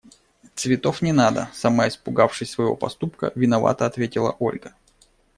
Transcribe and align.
–Цветов 0.55 1.01
не 1.03 1.11
надо!– 1.13 1.49
сама 1.53 1.87
испугавшись 1.87 2.49
своего 2.49 2.75
поступка, 2.75 3.31
виновато 3.35 3.85
ответила 3.85 4.35
Ольга. 4.39 4.73